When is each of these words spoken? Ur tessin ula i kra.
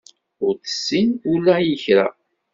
Ur 0.45 0.53
tessin 0.63 1.09
ula 1.33 1.55
i 1.71 1.73
kra. 1.83 2.07